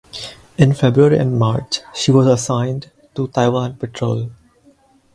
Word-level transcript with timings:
In 0.57 0.73
February 0.73 1.19
and 1.19 1.37
March, 1.37 1.81
she 1.93 2.09
was 2.09 2.25
assigned 2.25 2.89
to 3.13 3.27
Taiwan 3.27 3.75
patrol. 3.75 4.31